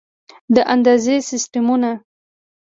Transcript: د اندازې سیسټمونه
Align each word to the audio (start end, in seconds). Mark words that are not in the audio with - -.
د 0.55 0.57
اندازې 0.73 1.15
سیسټمونه 1.29 1.91